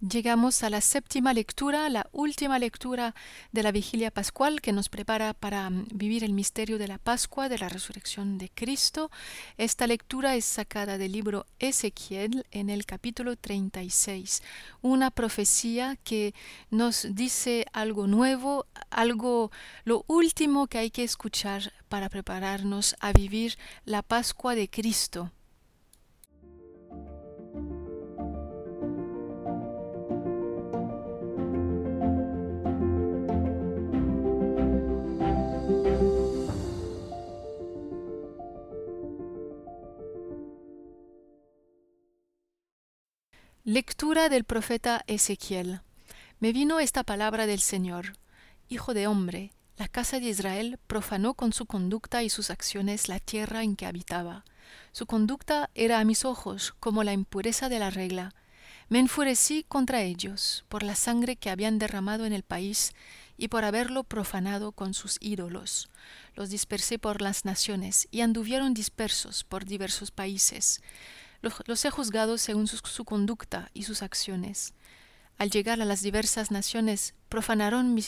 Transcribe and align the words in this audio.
Llegamos 0.00 0.62
a 0.62 0.68
la 0.68 0.82
séptima 0.82 1.32
lectura, 1.32 1.88
la 1.88 2.06
última 2.12 2.58
lectura 2.58 3.14
de 3.50 3.62
la 3.62 3.72
vigilia 3.72 4.10
pascual 4.10 4.60
que 4.60 4.74
nos 4.74 4.90
prepara 4.90 5.32
para 5.32 5.70
mm, 5.70 5.86
vivir 5.94 6.22
el 6.22 6.34
misterio 6.34 6.76
de 6.76 6.86
la 6.86 6.98
Pascua, 6.98 7.48
de 7.48 7.56
la 7.56 7.70
resurrección 7.70 8.36
de 8.36 8.50
Cristo. 8.50 9.10
Esta 9.56 9.86
lectura 9.86 10.36
es 10.36 10.44
sacada 10.44 10.98
del 10.98 11.12
libro 11.12 11.46
Ezequiel 11.60 12.44
en 12.50 12.68
el 12.68 12.84
capítulo 12.84 13.36
36, 13.36 14.42
una 14.82 15.10
profecía 15.10 15.96
que 16.04 16.34
nos 16.68 17.06
dice 17.14 17.64
algo 17.72 18.06
nuevo, 18.06 18.66
algo 18.90 19.50
lo 19.84 20.04
último 20.08 20.66
que 20.66 20.76
hay 20.76 20.90
que 20.90 21.04
escuchar 21.04 21.72
para 21.88 22.10
prepararnos 22.10 22.96
a 23.00 23.14
vivir 23.14 23.56
la 23.86 24.02
Pascua 24.02 24.54
de 24.54 24.68
Cristo. 24.68 25.32
Lectura 43.68 44.28
del 44.28 44.44
profeta 44.44 45.02
Ezequiel. 45.08 45.80
Me 46.38 46.52
vino 46.52 46.78
esta 46.78 47.02
palabra 47.02 47.48
del 47.48 47.58
Señor. 47.58 48.12
Hijo 48.68 48.94
de 48.94 49.08
hombre, 49.08 49.50
la 49.76 49.88
casa 49.88 50.20
de 50.20 50.26
Israel 50.26 50.78
profanó 50.86 51.34
con 51.34 51.52
su 51.52 51.66
conducta 51.66 52.22
y 52.22 52.30
sus 52.30 52.50
acciones 52.50 53.08
la 53.08 53.18
tierra 53.18 53.64
en 53.64 53.74
que 53.74 53.86
habitaba. 53.86 54.44
Su 54.92 55.06
conducta 55.06 55.68
era 55.74 55.98
a 55.98 56.04
mis 56.04 56.24
ojos 56.24 56.76
como 56.78 57.02
la 57.02 57.12
impureza 57.12 57.68
de 57.68 57.80
la 57.80 57.90
regla. 57.90 58.36
Me 58.88 59.00
enfurecí 59.00 59.64
contra 59.64 60.02
ellos 60.02 60.64
por 60.68 60.84
la 60.84 60.94
sangre 60.94 61.34
que 61.34 61.50
habían 61.50 61.80
derramado 61.80 62.24
en 62.24 62.32
el 62.32 62.44
país 62.44 62.92
y 63.36 63.48
por 63.48 63.64
haberlo 63.64 64.04
profanado 64.04 64.70
con 64.70 64.94
sus 64.94 65.18
ídolos. 65.20 65.90
Los 66.36 66.50
dispersé 66.50 67.00
por 67.00 67.20
las 67.20 67.44
naciones 67.44 68.06
y 68.12 68.20
anduvieron 68.20 68.74
dispersos 68.74 69.42
por 69.42 69.64
diversos 69.64 70.12
países 70.12 70.80
los 71.42 71.84
he 71.84 71.90
juzgado 71.90 72.38
según 72.38 72.66
su, 72.66 73.04
conducta 73.04 73.70
y 73.74 73.84
sus 73.84 74.02
acciones. 74.02 74.74
Al 75.38 75.50
llegar 75.50 75.80
a 75.80 75.84
las 75.84 76.02
diversas 76.02 76.50
naciones, 76.50 77.14
profanaron 77.28 77.94
mi, 77.94 78.04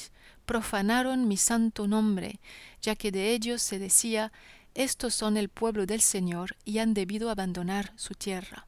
profanaron 0.47 1.29
mi 1.29 1.37
santo 1.37 1.87
nombre, 1.87 2.41
ya 2.81 2.97
que 2.97 3.13
de 3.13 3.33
ellos 3.33 3.61
se 3.61 3.79
decía, 3.79 4.33
estos 4.75 5.15
son 5.15 5.37
el 5.37 5.49
pueblo 5.49 5.87
del 5.87 6.01
Señor 6.01 6.57
y 6.65 6.79
han 6.79 6.95
debido 6.95 7.31
abandonar 7.31 7.93
su 7.97 8.15
tierra. 8.15 8.67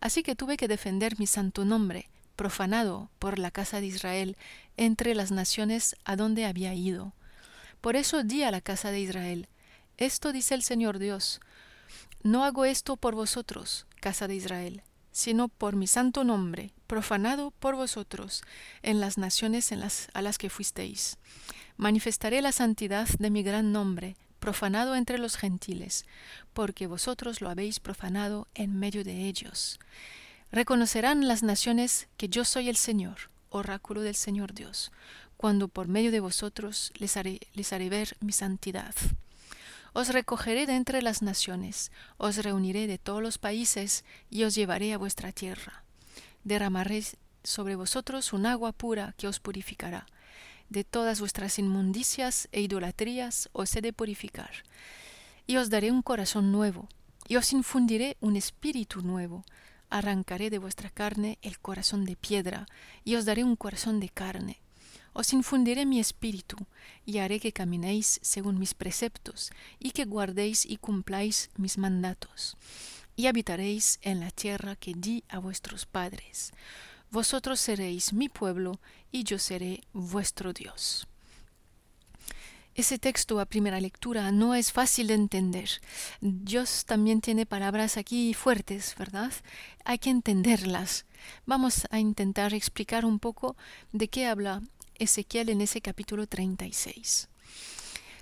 Así 0.00 0.22
que 0.22 0.34
tuve 0.34 0.56
que 0.56 0.68
defender 0.68 1.18
mi 1.18 1.26
santo 1.26 1.64
nombre, 1.64 2.08
profanado 2.36 3.10
por 3.18 3.38
la 3.38 3.50
casa 3.50 3.80
de 3.80 3.86
Israel, 3.86 4.36
entre 4.76 5.14
las 5.14 5.30
naciones 5.30 5.96
a 6.04 6.16
donde 6.16 6.46
había 6.46 6.74
ido. 6.74 7.12
Por 7.80 7.96
eso 7.96 8.22
di 8.22 8.42
a 8.42 8.50
la 8.50 8.60
casa 8.60 8.90
de 8.90 9.00
Israel, 9.00 9.48
Esto 9.96 10.32
dice 10.32 10.54
el 10.54 10.62
Señor 10.62 10.98
Dios, 10.98 11.40
no 12.24 12.42
hago 12.42 12.64
esto 12.64 12.96
por 12.96 13.14
vosotros, 13.14 13.86
casa 14.00 14.26
de 14.26 14.34
Israel, 14.34 14.82
sino 15.12 15.48
por 15.48 15.76
mi 15.76 15.86
santo 15.86 16.24
nombre, 16.24 16.72
profanado 16.86 17.50
por 17.52 17.76
vosotros 17.76 18.42
en 18.82 18.98
las 18.98 19.18
naciones 19.18 19.70
a 20.12 20.22
las 20.22 20.38
que 20.38 20.48
fuisteis. 20.48 21.18
Manifestaré 21.76 22.40
la 22.40 22.50
santidad 22.50 23.06
de 23.18 23.28
mi 23.28 23.42
gran 23.42 23.72
nombre, 23.72 24.16
profanado 24.40 24.96
entre 24.96 25.18
los 25.18 25.36
gentiles, 25.36 26.06
porque 26.54 26.86
vosotros 26.86 27.42
lo 27.42 27.50
habéis 27.50 27.78
profanado 27.78 28.48
en 28.54 28.78
medio 28.78 29.04
de 29.04 29.28
ellos. 29.28 29.78
Reconocerán 30.50 31.28
las 31.28 31.42
naciones 31.42 32.08
que 32.16 32.30
yo 32.30 32.46
soy 32.46 32.70
el 32.70 32.76
Señor, 32.76 33.30
oráculo 33.50 34.00
del 34.00 34.14
Señor 34.14 34.54
Dios, 34.54 34.92
cuando 35.36 35.68
por 35.68 35.88
medio 35.88 36.10
de 36.10 36.20
vosotros 36.20 36.90
les 36.94 37.18
haré 37.18 37.88
ver 37.90 38.16
mi 38.20 38.32
santidad. 38.32 38.94
Os 39.94 40.08
recogeré 40.08 40.66
de 40.66 40.74
entre 40.74 41.02
las 41.02 41.22
naciones, 41.22 41.92
os 42.18 42.38
reuniré 42.38 42.88
de 42.88 42.98
todos 42.98 43.22
los 43.22 43.38
países 43.38 44.04
y 44.28 44.42
os 44.42 44.56
llevaré 44.56 44.92
a 44.92 44.98
vuestra 44.98 45.30
tierra. 45.30 45.84
Derramaré 46.42 47.04
sobre 47.44 47.76
vosotros 47.76 48.32
un 48.32 48.44
agua 48.44 48.72
pura 48.72 49.14
que 49.16 49.28
os 49.28 49.38
purificará. 49.38 50.06
De 50.68 50.82
todas 50.82 51.20
vuestras 51.20 51.60
inmundicias 51.60 52.48
e 52.50 52.60
idolatrías 52.60 53.48
os 53.52 53.76
he 53.76 53.82
de 53.82 53.92
purificar. 53.92 54.50
Y 55.46 55.58
os 55.58 55.70
daré 55.70 55.92
un 55.92 56.02
corazón 56.02 56.50
nuevo, 56.50 56.88
y 57.28 57.36
os 57.36 57.52
infundiré 57.52 58.16
un 58.20 58.34
espíritu 58.34 59.00
nuevo. 59.00 59.44
Arrancaré 59.90 60.50
de 60.50 60.58
vuestra 60.58 60.90
carne 60.90 61.38
el 61.40 61.60
corazón 61.60 62.04
de 62.04 62.16
piedra, 62.16 62.66
y 63.04 63.14
os 63.14 63.26
daré 63.26 63.44
un 63.44 63.54
corazón 63.54 64.00
de 64.00 64.08
carne 64.08 64.63
os 65.14 65.32
infundiré 65.32 65.86
mi 65.86 65.98
espíritu, 66.00 66.56
y 67.06 67.18
haré 67.18 67.40
que 67.40 67.52
caminéis 67.52 68.20
según 68.22 68.58
mis 68.58 68.74
preceptos, 68.74 69.50
y 69.78 69.92
que 69.92 70.04
guardéis 70.04 70.66
y 70.66 70.76
cumpláis 70.76 71.50
mis 71.56 71.78
mandatos, 71.78 72.56
y 73.16 73.26
habitaréis 73.26 73.98
en 74.02 74.20
la 74.20 74.30
tierra 74.30 74.76
que 74.76 74.92
di 74.94 75.24
a 75.28 75.38
vuestros 75.38 75.86
padres. 75.86 76.52
Vosotros 77.10 77.60
seréis 77.60 78.12
mi 78.12 78.28
pueblo, 78.28 78.80
y 79.12 79.22
yo 79.24 79.38
seré 79.38 79.80
vuestro 79.92 80.52
Dios. 80.52 81.06
Ese 82.74 82.98
texto 82.98 83.38
a 83.38 83.46
primera 83.46 83.78
lectura 83.78 84.32
no 84.32 84.56
es 84.56 84.72
fácil 84.72 85.06
de 85.06 85.14
entender. 85.14 85.70
Dios 86.20 86.84
también 86.84 87.20
tiene 87.20 87.46
palabras 87.46 87.96
aquí 87.96 88.34
fuertes, 88.34 88.96
¿verdad? 88.98 89.30
Hay 89.84 89.98
que 89.98 90.10
entenderlas. 90.10 91.06
Vamos 91.46 91.86
a 91.90 92.00
intentar 92.00 92.52
explicar 92.52 93.04
un 93.04 93.20
poco 93.20 93.56
de 93.92 94.08
qué 94.08 94.26
habla 94.26 94.60
Ezequiel 94.98 95.48
en 95.48 95.60
ese 95.60 95.80
capítulo 95.80 96.26
36. 96.26 97.28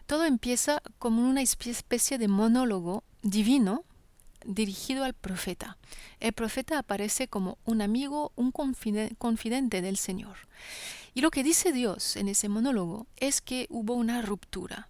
Todo 0.06 0.24
empieza 0.24 0.82
como 0.98 1.28
una 1.28 1.42
especie 1.42 2.18
de 2.18 2.28
monólogo 2.28 3.04
divino 3.22 3.84
dirigido 4.44 5.04
al 5.04 5.14
profeta. 5.14 5.78
El 6.20 6.32
profeta 6.32 6.78
aparece 6.78 7.28
como 7.28 7.58
un 7.64 7.82
amigo, 7.82 8.32
un 8.36 8.52
confidente 8.52 9.82
del 9.82 9.96
Señor. 9.96 10.36
Y 11.14 11.20
lo 11.20 11.30
que 11.30 11.42
dice 11.42 11.72
Dios 11.72 12.16
en 12.16 12.28
ese 12.28 12.48
monólogo 12.48 13.06
es 13.16 13.40
que 13.40 13.66
hubo 13.70 13.94
una 13.94 14.22
ruptura. 14.22 14.88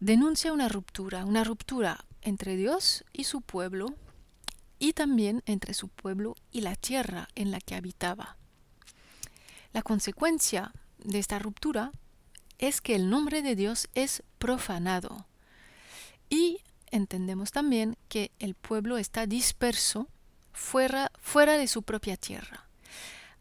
Denuncia 0.00 0.52
una 0.52 0.68
ruptura, 0.68 1.24
una 1.24 1.44
ruptura 1.44 2.04
entre 2.22 2.56
Dios 2.56 3.04
y 3.12 3.24
su 3.24 3.40
pueblo 3.40 3.94
y 4.78 4.92
también 4.92 5.42
entre 5.46 5.74
su 5.74 5.88
pueblo 5.88 6.36
y 6.50 6.60
la 6.60 6.74
tierra 6.76 7.28
en 7.34 7.50
la 7.50 7.60
que 7.60 7.74
habitaba. 7.74 8.36
La 9.74 9.82
consecuencia 9.82 10.72
de 10.98 11.18
esta 11.18 11.40
ruptura 11.40 11.90
es 12.58 12.80
que 12.80 12.94
el 12.94 13.10
nombre 13.10 13.42
de 13.42 13.56
Dios 13.56 13.88
es 13.96 14.22
profanado. 14.38 15.26
Y 16.30 16.60
entendemos 16.92 17.50
también 17.50 17.96
que 18.08 18.30
el 18.38 18.54
pueblo 18.54 18.98
está 18.98 19.26
disperso 19.26 20.08
fuera, 20.52 21.10
fuera 21.18 21.58
de 21.58 21.66
su 21.66 21.82
propia 21.82 22.16
tierra. 22.16 22.68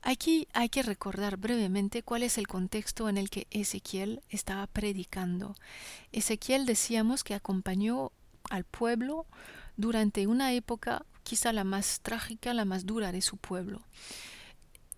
Aquí 0.01 0.47
hay 0.53 0.69
que 0.69 0.81
recordar 0.81 1.38
brevemente 1.38 2.01
cuál 2.01 2.23
es 2.23 2.39
el 2.39 2.47
contexto 2.47 3.09
en 3.09 3.19
el 3.19 3.29
que 3.29 3.45
Ezequiel 3.51 4.23
estaba 4.29 4.65
predicando. 4.65 5.55
Ezequiel 6.11 6.65
decíamos 6.65 7.23
que 7.23 7.35
acompañó 7.35 8.11
al 8.50 8.63
pueblo 8.63 9.27
durante 9.77 10.25
una 10.25 10.51
época 10.53 11.05
quizá 11.21 11.53
la 11.53 11.63
más 11.63 12.00
trágica, 12.01 12.55
la 12.55 12.65
más 12.65 12.88
dura 12.88 13.11
de 13.11 13.21
su 13.21 13.38
pueblo. 13.38 13.83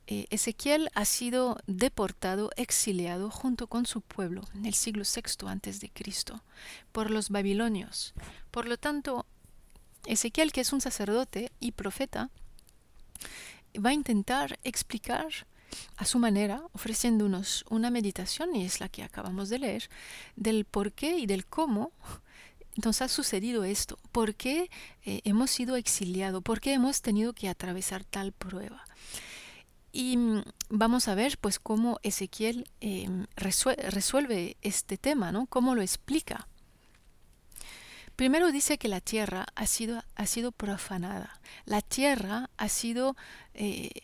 Eh, 0.08 0.28
Ezequiel 0.30 0.90
ha 0.94 1.06
sido 1.06 1.58
deportado, 1.66 2.52
exiliado 2.58 3.32
junto 3.32 3.68
con 3.68 3.86
su 3.86 4.02
pueblo 4.02 4.42
en 4.54 4.66
el 4.66 4.76
siglo 4.76 5.04
VI 5.04 5.48
antes 5.48 5.80
de 5.80 5.90
Cristo 5.90 6.44
por 6.92 7.10
los 7.10 7.30
babilonios. 7.30 8.14
Por 8.52 8.68
lo 8.68 8.78
tanto, 8.78 9.26
Ezequiel, 10.06 10.52
que 10.52 10.62
es 10.62 10.74
un 10.74 10.82
sacerdote 10.82 11.52
y 11.60 11.72
profeta, 11.72 12.30
va 13.84 13.90
a 13.90 13.94
intentar 13.94 14.60
explicar 14.64 15.48
a 15.98 16.06
su 16.06 16.20
manera, 16.20 16.62
ofreciéndonos 16.74 17.66
una 17.70 17.90
meditación, 17.90 18.56
y 18.56 18.64
es 18.64 18.80
la 18.80 18.90
que 18.90 19.04
acabamos 19.04 19.50
de 19.50 19.60
leer, 19.60 19.90
del 20.36 20.66
por 20.66 20.94
qué 20.94 21.18
y 21.18 21.26
del 21.26 21.46
cómo 21.46 21.92
nos 22.84 23.02
ha 23.02 23.08
sucedido 23.08 23.64
esto, 23.64 23.98
por 24.12 24.36
qué 24.36 24.70
eh, 25.06 25.22
hemos 25.24 25.52
sido 25.52 25.76
exiliados, 25.76 26.44
por 26.44 26.60
qué 26.60 26.74
hemos 26.74 27.02
tenido 27.02 27.34
que 27.34 27.50
atravesar 27.50 28.04
tal 28.04 28.32
prueba. 28.32 28.86
Y 29.96 30.18
mm, 30.18 30.44
vamos 30.68 31.08
a 31.08 31.16
ver 31.16 31.38
pues 31.38 31.58
cómo 31.58 32.00
Ezequiel 32.04 32.70
em, 32.82 33.28
resuelve 33.38 34.58
este 34.62 34.98
tema, 34.98 35.32
¿no? 35.32 35.46
Cómo 35.46 35.74
lo 35.74 35.82
explica. 35.82 36.50
Primero 38.18 38.52
dice 38.52 38.78
que 38.78 38.90
la 38.90 39.00
tierra 39.00 39.46
ha 39.56 39.66
sido, 39.66 40.04
ha 40.16 40.26
sido 40.26 40.52
profanada. 40.52 41.40
La 41.64 41.82
tierra 41.82 42.50
ha 42.58 42.68
sido, 42.68 43.16
eh, 43.54 44.02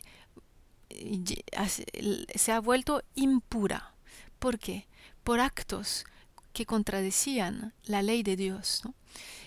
se 2.36 2.52
ha 2.54 2.62
vuelto 2.62 3.04
impura. 3.16 3.94
¿Por 4.40 4.60
qué? 4.60 4.88
Por 5.26 5.42
actos 5.42 6.06
que 6.54 6.66
contradecían 6.66 7.74
la 7.84 8.02
ley 8.02 8.24
de 8.24 8.38
Dios. 8.38 8.84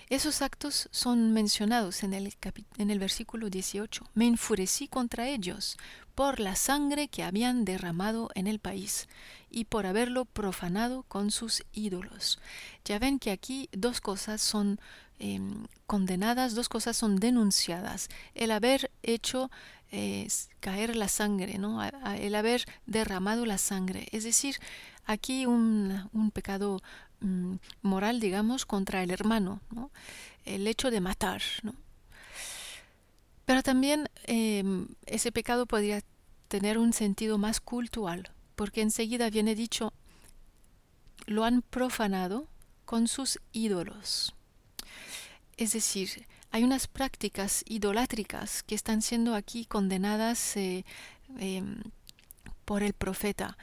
Esos 0.09 0.43
actos 0.43 0.89
son 0.91 1.33
mencionados 1.33 2.03
en 2.03 2.13
el, 2.13 2.35
en 2.77 2.91
el 2.91 2.99
versículo 2.99 3.49
18. 3.49 4.11
Me 4.13 4.27
enfurecí 4.27 4.87
contra 4.87 5.27
ellos 5.27 5.77
por 6.15 6.39
la 6.39 6.55
sangre 6.55 7.07
que 7.07 7.23
habían 7.23 7.65
derramado 7.65 8.29
en 8.35 8.47
el 8.47 8.59
país 8.59 9.07
y 9.49 9.65
por 9.65 9.85
haberlo 9.85 10.25
profanado 10.25 11.03
con 11.03 11.31
sus 11.31 11.63
ídolos. 11.73 12.39
Ya 12.83 12.99
ven 12.99 13.19
que 13.19 13.31
aquí 13.31 13.69
dos 13.71 14.01
cosas 14.01 14.41
son 14.41 14.79
em, 15.19 15.67
condenadas, 15.85 16.55
dos 16.55 16.69
cosas 16.69 16.97
son 16.97 17.17
denunciadas. 17.17 18.09
El 18.33 18.51
haber 18.51 18.91
hecho 19.03 19.51
eh, 19.91 20.27
caer 20.59 20.95
la 20.95 21.07
sangre, 21.07 21.57
¿no? 21.57 21.79
el 21.83 22.35
haber 22.35 22.65
derramado 22.85 23.45
la 23.45 23.57
sangre. 23.57 24.07
Es 24.11 24.23
decir, 24.23 24.57
aquí 25.05 25.45
un, 25.45 26.09
un 26.11 26.31
pecado 26.31 26.81
Mm, 27.25 27.55
moral, 27.81 28.19
digamos, 28.19 28.65
contra 28.65 29.01
el 29.01 29.11
hermano, 29.11 29.61
¿no? 29.71 29.89
el 30.45 30.67
hecho 30.67 30.91
de 30.91 31.01
matar. 31.01 31.41
¿no? 31.63 31.73
Pero 33.45 33.63
también 33.63 34.09
em, 34.25 34.87
ese 35.05 35.31
pecado 35.31 35.65
podría 35.65 36.01
tener 36.47 36.77
un 36.77 36.93
sentido 36.93 37.37
más 37.37 37.59
cultural, 37.59 38.31
porque 38.55 38.81
enseguida 38.81 39.29
viene 39.29 39.55
dicho, 39.55 39.93
lo 41.27 41.43
han 41.45 41.61
profanado 41.61 42.47
con 42.85 43.07
sus 43.07 43.39
ídolos. 43.51 44.35
Es 45.57 45.73
decir, 45.73 46.27
hay 46.51 46.63
unas 46.63 46.87
prácticas 46.87 47.63
idolátricas 47.67 48.63
que 48.63 48.75
están 48.75 49.01
siendo 49.01 49.35
aquí 49.35 49.65
condenadas 49.65 50.57
eh, 50.57 50.85
em, 51.37 51.81
por 52.65 52.83
el 52.83 52.93
profeta. 52.93 53.57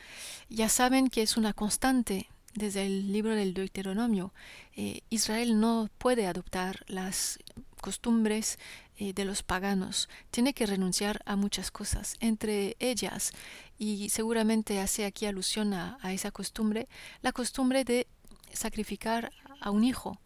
Ya 0.49 0.69
saben 0.69 1.09
que 1.09 1.23
es 1.23 1.37
una 1.37 1.53
constante 1.53 2.29
desde 2.55 2.87
el 2.87 3.13
libro 3.13 3.35
del 3.35 3.55
Deuteronomio, 3.55 4.33
eh, 4.77 5.01
Israel 5.11 5.59
no 5.59 5.89
puede 5.99 6.27
adoptar 6.27 6.85
las 6.87 7.39
costumbres 7.81 8.59
eh, 9.03 9.13
de 9.13 9.25
los 9.25 9.43
paganos, 9.43 10.09
tiene 10.31 10.55
que 10.55 10.65
renunciar 10.65 11.23
a 11.27 11.35
muchas 11.35 11.73
cosas, 11.73 12.15
entre 12.21 12.77
ellas, 12.79 13.33
y 13.77 14.11
seguramente 14.11 14.79
hace 14.79 15.05
aquí 15.05 15.27
alusión 15.27 15.75
a, 15.75 15.99
esa 16.13 16.31
costumbre, 16.31 16.87
la 17.21 17.33
costumbre 17.33 17.83
de 17.83 18.07
sacrificar 18.53 19.33
a 19.61 19.73
un 19.73 19.83
hijo 19.83 20.21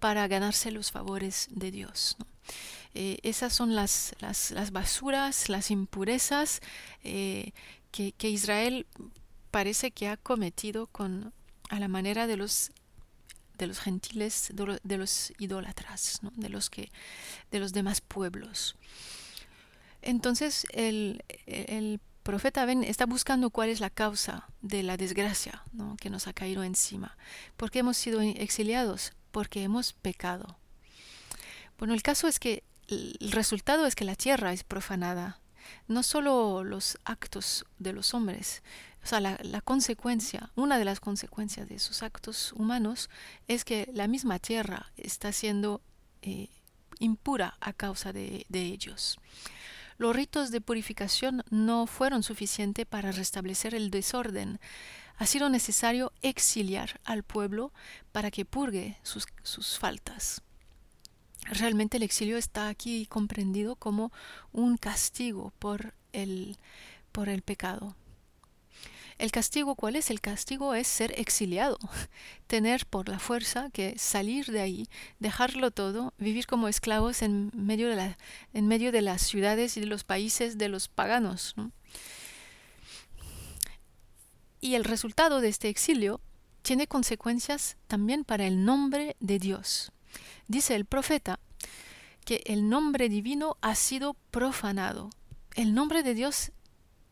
para 0.00 0.26
ganarse 0.26 0.72
los 0.72 0.90
favores 0.90 1.46
de 1.52 1.70
Dios. 1.70 2.16
Eh, 2.94 3.18
esas 3.22 3.52
son 3.52 3.76
las, 3.76 4.16
las, 4.18 4.50
las, 4.50 4.72
basuras, 4.72 5.48
las 5.48 5.70
impurezas 5.70 6.60
que, 7.04 7.52
que 7.92 8.28
Israel 8.28 8.88
parece 9.52 9.92
que 9.92 10.08
ha 10.08 10.16
cometido 10.16 10.88
con 10.88 11.32
a 11.68 11.78
la 11.78 11.86
manera 11.86 12.26
de 12.26 12.36
los 12.36 12.72
de 13.58 13.66
los 13.66 13.78
gentiles, 13.78 14.52
de, 14.52 14.96
los 14.98 15.32
idólatras, 15.38 16.20
de 16.22 16.48
los 16.48 16.70
que, 16.70 16.90
de 17.50 17.60
los 17.60 17.72
demás 17.72 18.00
pueblos. 18.00 18.76
Entonces 20.02 20.66
el, 20.72 21.24
el 21.46 22.00
profeta 22.22 22.64
Ben 22.64 22.82
está 22.82 23.06
buscando 23.06 23.50
cuál 23.50 23.68
es 23.68 23.80
la 23.80 23.88
causa 23.88 24.48
de 24.60 24.82
la 24.82 24.96
desgracia 24.96 25.62
que 26.00 26.10
nos 26.10 26.26
ha 26.26 26.32
caído 26.32 26.64
encima. 26.64 27.16
¿Por 27.56 27.70
qué 27.70 27.78
hemos 27.78 27.96
sido 27.96 28.20
exiliados? 28.20 29.12
Porque 29.30 29.62
hemos 29.62 29.92
pecado. 29.92 30.58
Bueno, 31.78 31.94
el 31.94 32.02
caso 32.02 32.26
es 32.26 32.40
que 32.40 32.64
el 32.88 33.30
resultado 33.32 33.86
es 33.86 33.94
que 33.94 34.04
la 34.04 34.16
tierra 34.16 34.52
es 34.52 34.64
profanada. 34.64 35.38
No 35.88 36.02
solo 36.02 36.64
los 36.64 36.98
actos 37.04 37.64
de 37.78 37.92
los 37.92 38.14
hombres, 38.14 38.62
o 39.06 39.08
sea, 39.08 39.20
la, 39.20 39.60
consecuencia, 39.60 40.50
una 40.56 40.78
de 40.78 40.84
las 40.84 40.98
consecuencias 40.98 41.68
de 41.68 41.76
esos 41.76 42.02
actos 42.02 42.52
humanos 42.54 43.08
es 43.46 43.64
que 43.64 43.88
la 43.94 44.08
misma 44.08 44.40
tierra 44.40 44.90
está 44.96 45.30
siendo 45.30 45.80
eh, 46.22 46.48
impura 46.98 47.56
a 47.60 47.72
causa 47.72 48.12
de, 48.12 48.44
ellos. 48.50 49.16
Los 49.96 50.16
ritos 50.16 50.50
de 50.50 50.60
purificación 50.60 51.44
no 51.50 51.86
fueron 51.86 52.24
suficientes 52.24 52.84
para 52.84 53.12
restablecer 53.12 53.76
el 53.76 53.92
desorden. 53.92 54.58
Ha 55.18 55.26
sido 55.26 55.50
necesario 55.50 56.12
exiliar 56.22 57.00
al 57.04 57.22
pueblo 57.22 57.72
para 58.10 58.32
que 58.32 58.44
purgue 58.44 58.98
sus, 59.04 59.28
sus, 59.44 59.78
faltas. 59.78 60.42
Realmente 61.48 61.96
el 61.96 62.02
exilio 62.02 62.36
está 62.36 62.68
aquí 62.68 63.06
comprendido 63.06 63.76
como 63.76 64.12
un 64.52 64.76
castigo 64.76 65.52
por 65.58 65.94
el, 66.12 66.58
por 67.12 67.28
el 67.28 67.42
pecado. 67.42 67.94
El 69.18 69.30
castigo, 69.30 69.76
¿cuál 69.76 69.96
es? 69.96 70.10
El 70.10 70.20
castigo 70.20 70.74
es 70.74 70.86
ser 70.86 71.18
exiliado, 71.18 71.78
tener 72.46 72.84
por 72.84 73.08
la 73.08 73.18
fuerza 73.18 73.70
que 73.70 73.98
salir 73.98 74.46
de 74.46 74.60
ahí, 74.60 74.88
dejarlo 75.20 75.70
todo, 75.70 76.12
vivir 76.18 76.46
como 76.46 76.68
esclavos 76.68 77.22
en 77.22 77.50
medio 77.54 77.88
de, 77.88 78.16
en 78.52 78.66
medio 78.66 78.92
de 78.92 79.00
las 79.00 79.22
ciudades 79.22 79.76
y 79.76 79.80
de 79.80 79.86
los 79.86 80.04
países 80.04 80.58
de 80.58 80.68
los 80.68 80.88
paganos. 80.88 81.54
Y 84.60 84.74
el 84.74 84.84
resultado 84.84 85.40
de 85.40 85.48
este 85.48 85.68
exilio 85.68 86.20
tiene 86.60 86.86
consecuencias 86.86 87.76
también 87.86 88.24
para 88.24 88.46
el 88.46 88.64
nombre 88.64 89.16
de 89.20 89.38
Dios. 89.38 89.92
Dice 90.48 90.74
el 90.74 90.84
profeta 90.84 91.38
que 92.24 92.42
el 92.46 92.68
nombre 92.68 93.08
divino 93.08 93.56
ha 93.60 93.74
sido 93.74 94.14
profanado. 94.30 95.10
El 95.54 95.74
nombre 95.74 96.02
de 96.02 96.14
Dios 96.14 96.52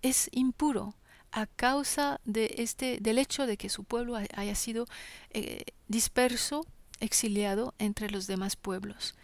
es 0.03 0.29
impuro 0.33 0.95
a 1.33 1.47
causa 1.47 2.21
de 2.25 2.57
este, 2.59 2.99
del 3.01 3.19
hecho 3.19 3.47
de 3.47 3.57
que 3.57 3.69
su 3.69 3.85
pueblo 3.85 4.17
haya 4.17 4.55
sido 4.55 4.87
eh, 5.31 5.65
disperso, 5.89 6.67
exiliado 7.01 7.75
entre 7.79 8.11
los 8.11 8.27
demás 8.27 8.57
pueblos. 8.57 9.15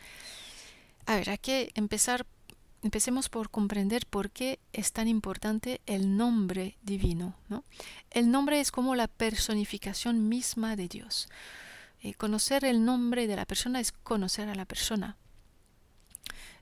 A 1.06 1.16
ver, 1.16 1.30
hay 1.30 1.38
que 1.38 1.70
empezar, 1.74 2.26
empecemos 2.82 3.28
por 3.28 3.50
comprender 3.50 4.06
por 4.06 4.30
qué 4.30 4.58
es 4.72 4.92
tan 4.92 5.08
importante 5.08 5.80
el 5.86 6.16
nombre 6.16 6.78
divino. 6.82 7.36
¿no? 7.48 7.64
El 8.10 8.30
nombre 8.30 8.60
es 8.60 8.70
como 8.70 8.94
la 8.94 9.08
personificación 9.08 10.28
misma 10.28 10.76
de 10.76 10.88
Dios. 10.88 11.28
Eh, 12.02 12.14
conocer 12.14 12.64
el 12.64 12.84
nombre 12.84 13.26
de 13.26 13.36
la 13.36 13.44
persona 13.44 13.80
es 13.80 13.92
conocer 13.92 14.48
a 14.48 14.54
la 14.54 14.64
persona. 14.64 15.16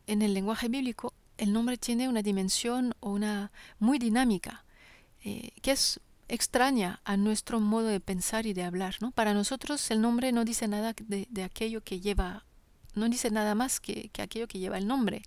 En 0.07 0.23
el 0.23 0.35
lenguaje 0.35 0.69
bíblico, 0.69 1.13
el 1.37 1.53
nombre 1.53 1.79
tiene 1.79 2.09
una 2.09 2.23
dimensión 2.23 2.95
o 3.01 3.11
una 3.11 3.53
muy 3.79 3.99
dinámica 3.99 4.65
eh, 5.25 5.53
que 5.63 5.73
es 5.73 6.01
extraña 6.29 7.01
a 7.05 7.17
nuestro 7.17 7.61
modo 7.61 7.89
de 7.89 8.01
pensar 8.01 8.47
y 8.47 8.53
de 8.53 8.65
hablar. 8.65 8.97
¿no? 9.01 9.11
Para 9.11 9.35
nosotros 9.35 9.91
el 9.91 10.01
nombre 10.01 10.33
no 10.33 10.45
dice 10.45 10.69
nada 10.69 10.95
de, 10.99 11.43
aquello 11.43 11.83
que 11.83 12.01
lleva, 12.01 12.45
no 12.95 13.09
dice 13.09 13.31
nada 13.31 13.55
más 13.55 13.81
que, 13.81 14.11
aquello 14.19 14.47
que 14.47 14.59
lleva 14.59 14.79
el 14.79 14.87
nombre. 14.87 15.23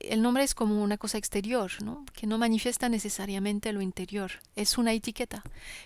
El 0.00 0.22
nombre 0.22 0.44
es 0.44 0.54
como 0.54 0.82
una 0.82 0.98
cosa 0.98 1.18
exterior, 1.18 1.70
¿no? 1.82 2.04
que 2.12 2.26
no 2.26 2.38
manifiesta 2.38 2.88
necesariamente 2.88 3.72
lo 3.72 3.80
interior, 3.80 4.32
es 4.56 4.78
una 4.78 4.92
etiqueta. 4.92 5.42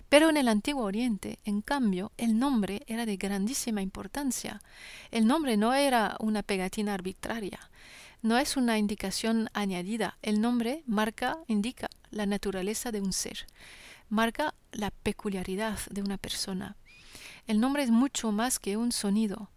Pero 0.08 0.30
en 0.30 0.36
el 0.36 0.48
Antiguo 0.48 0.84
Oriente, 0.84 1.38
en 1.44 1.62
cambio, 1.62 2.12
el 2.16 2.38
nombre 2.38 2.82
era 2.86 3.06
de 3.06 3.16
grandísima 3.16 3.82
importancia. 3.82 4.62
El 5.10 5.26
nombre 5.26 5.56
no 5.56 5.74
era 5.74 6.16
una 6.20 6.42
pegatina 6.42 6.94
arbitraria, 6.94 7.60
no 8.22 8.38
es 8.38 8.56
una 8.56 8.78
indicación 8.78 9.50
añadida. 9.52 10.18
El 10.22 10.40
nombre 10.40 10.82
marca, 10.86 11.38
indica 11.48 11.88
la 12.10 12.26
naturaleza 12.26 12.92
de 12.92 13.00
un 13.00 13.12
ser, 13.12 13.46
marca 14.08 14.54
la 14.72 14.90
peculiaridad 14.90 15.78
de 15.90 16.02
una 16.02 16.18
persona. 16.18 16.76
El 17.46 17.60
nombre 17.60 17.82
es 17.82 17.90
mucho 17.90 18.30
más 18.30 18.58
que 18.58 18.76
un 18.76 18.92
sonido. 18.92 19.50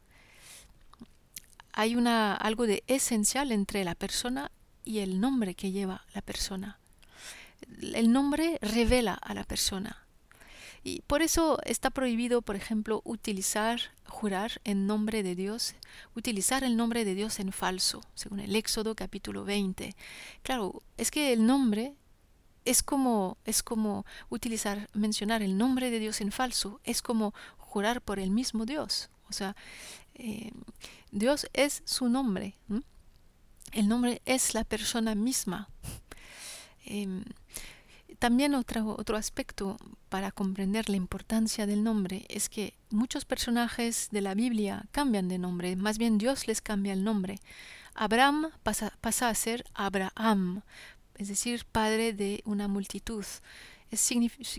Hay 1.78 1.98
una, 1.98 2.34
algo 2.34 2.68
de 2.68 2.84
esencial 2.88 3.52
entre 3.52 3.84
la 3.84 3.96
persona 3.96 4.50
y 4.86 5.00
el 5.00 5.20
nombre 5.20 5.56
que 5.56 5.72
lleva 5.72 6.06
la 6.14 6.22
persona. 6.22 6.80
El 7.82 8.14
nombre 8.14 8.58
revela 8.62 9.14
a 9.14 9.34
la 9.34 9.44
persona. 9.44 10.06
Y 10.86 11.02
por 11.02 11.22
eso 11.22 11.60
está 11.66 11.90
prohibido, 11.90 12.42
por 12.42 12.56
ejemplo, 12.56 13.02
utilizar, 13.04 13.82
jurar 14.08 14.62
en 14.64 14.88
nombre 14.88 15.22
de 15.22 15.36
Dios, 15.36 15.76
utilizar 16.16 16.64
el 16.64 16.78
nombre 16.78 17.04
de 17.04 17.16
Dios 17.16 17.40
en 17.40 17.52
falso, 17.52 18.02
según 18.14 18.40
el 18.40 18.56
Éxodo 18.56 18.96
capítulo 18.96 19.44
20. 19.44 19.96
Claro, 20.44 20.82
es 20.96 21.12
que 21.12 21.34
el 21.34 21.46
nombre 21.46 21.96
es 22.64 22.84
como, 22.84 23.38
es 23.44 23.64
como 23.64 24.06
utilizar, 24.30 24.90
mencionar 24.94 25.42
el 25.42 25.58
nombre 25.58 25.92
de 25.92 26.00
Dios 26.00 26.22
en 26.22 26.32
falso, 26.32 26.80
es 26.86 27.02
como 27.02 27.34
jurar 27.58 28.02
por 28.02 28.20
el 28.20 28.32
mismo 28.32 28.66
Dios. 28.66 29.10
Sea, 29.36 29.56
eh, 30.16 30.52
Dios 31.12 31.48
es 31.54 31.84
su 31.86 32.10
nombre. 32.10 32.56
El 33.72 33.88
nombre 33.88 34.22
es 34.26 34.54
la 34.54 34.64
persona 34.64 35.16
misma. 35.16 35.70
Em, 36.86 37.24
también 38.20 38.56
otro, 38.56 38.96
otro 38.98 39.18
aspecto 39.18 39.78
para 40.10 40.32
comprender 40.32 40.90
la 40.90 40.96
importancia 40.96 41.66
del 41.66 41.84
nombre 41.84 42.26
es 42.30 42.48
que 42.48 42.76
muchos 42.90 43.26
personajes 43.26 44.10
de 44.12 44.22
la 44.22 44.36
Biblia 44.36 44.86
cambian 44.92 45.28
de 45.28 45.38
nombre, 45.38 45.76
más 45.76 45.98
bien 45.98 46.18
Dios 46.18 46.48
les 46.48 46.62
cambia 46.62 46.94
el 46.94 47.04
nombre. 47.04 47.40
Abraham 47.96 48.50
pasa, 48.64 48.94
pasa 49.02 49.30
a 49.30 49.36
ser 49.36 49.66
Abraham, 49.74 50.62
es 51.18 51.28
decir, 51.28 51.66
padre 51.72 52.14
de 52.14 52.42
una 52.46 52.68
multitud. 52.68 53.26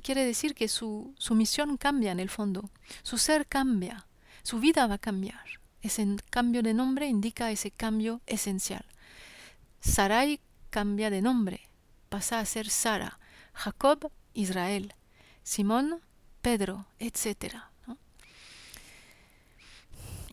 quiere 0.02 0.24
decir 0.24 0.54
que 0.54 0.68
su, 0.68 1.14
su 1.18 1.34
misión 1.34 1.76
cambia 1.76 2.12
en 2.12 2.20
el 2.20 2.30
fondo, 2.30 2.70
su 3.02 3.18
ser 3.18 3.46
cambia, 3.46 4.06
su 4.46 4.60
vida 4.60 4.86
va 4.86 4.94
a 4.94 4.98
cambiar. 4.98 5.44
Ese 5.82 6.06
cambio 6.30 6.62
de 6.62 6.72
nombre 6.72 7.08
indica 7.08 7.50
ese 7.50 7.72
cambio 7.72 8.20
esencial. 8.26 8.84
Sarai 9.80 10.38
cambia 10.70 11.10
de 11.10 11.20
nombre, 11.20 11.62
pasa 12.08 12.38
a 12.38 12.44
ser 12.44 12.70
Sara, 12.70 13.18
Jacob, 13.52 14.12
Israel, 14.34 14.94
Simón, 15.42 16.00
Pedro, 16.42 16.86
etc. 17.00 17.56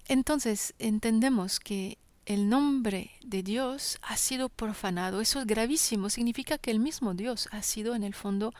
Entonces 0.07 0.75
entendemos 0.77 1.59
que 1.59 1.97
el 2.27 2.49
nombre 2.49 3.09
de 3.25 3.41
Dios 3.41 3.97
ha 4.03 4.15
sido 4.17 4.49
profanado. 4.49 5.21
Eso 5.21 5.39
es 5.39 5.47
gravísimo. 5.47 6.11
Significa 6.11 6.59
que 6.59 6.69
el 6.69 6.79
mismo 6.79 7.15
Dios 7.15 7.49
ha 7.51 7.63
sido 7.63 7.95
en 7.95 8.03
el 8.03 8.13
fondo 8.13 8.53